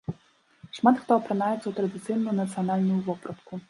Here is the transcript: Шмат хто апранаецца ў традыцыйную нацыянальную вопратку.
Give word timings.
Шмат 0.77 0.95
хто 1.03 1.11
апранаецца 1.21 1.67
ў 1.67 1.73
традыцыйную 1.83 2.33
нацыянальную 2.43 3.01
вопратку. 3.09 3.53